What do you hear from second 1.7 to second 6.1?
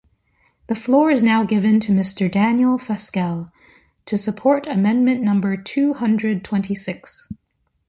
to Mr. Daniel Fasquelle, to support amendment number two